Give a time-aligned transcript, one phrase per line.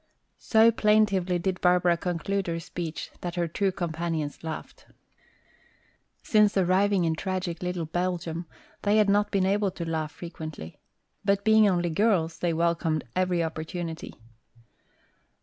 [0.39, 4.87] So plaintively did Barbara conclude her speech that her two companions laughed.
[6.23, 8.47] Since arriving in tragic little Belgium
[8.81, 10.79] they had not been able to laugh frequently.
[11.23, 14.15] But being only girls they welcomed every opportunity.